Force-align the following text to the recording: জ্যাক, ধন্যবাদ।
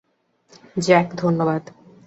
জ্যাক, 0.77 1.07
ধন্যবাদ। 1.15 1.63